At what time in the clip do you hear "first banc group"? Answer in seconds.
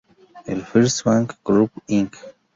0.69-1.71